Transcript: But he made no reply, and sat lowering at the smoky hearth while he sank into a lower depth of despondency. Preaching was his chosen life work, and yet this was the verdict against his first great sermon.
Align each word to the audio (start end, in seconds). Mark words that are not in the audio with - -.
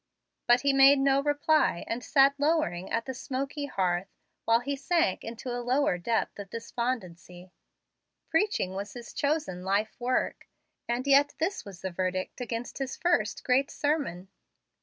But 0.47 0.61
he 0.61 0.73
made 0.73 0.97
no 0.97 1.21
reply, 1.21 1.83
and 1.85 2.03
sat 2.03 2.33
lowering 2.39 2.91
at 2.91 3.05
the 3.05 3.13
smoky 3.13 3.67
hearth 3.67 4.07
while 4.45 4.61
he 4.61 4.75
sank 4.75 5.23
into 5.23 5.51
a 5.55 5.61
lower 5.61 5.99
depth 5.99 6.39
of 6.39 6.49
despondency. 6.49 7.51
Preaching 8.27 8.73
was 8.73 8.93
his 8.93 9.13
chosen 9.13 9.63
life 9.63 9.95
work, 9.99 10.47
and 10.87 11.05
yet 11.05 11.35
this 11.37 11.63
was 11.65 11.81
the 11.81 11.91
verdict 11.91 12.41
against 12.41 12.79
his 12.79 12.97
first 12.97 13.43
great 13.43 13.69
sermon. 13.69 14.29